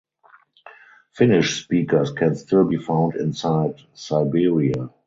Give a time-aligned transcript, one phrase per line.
[1.13, 4.89] Finnish speakers can still be found inside Siberia.